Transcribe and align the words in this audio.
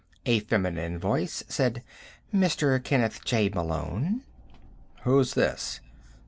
A 0.25 0.39
feminine 0.39 0.97
voice 0.97 1.43
said: 1.47 1.83
"Mr. 2.33 2.83
Kenneth 2.83 3.23
J. 3.23 3.49
Malone?" 3.49 4.23
"Who's 5.03 5.35
this?" 5.35 5.79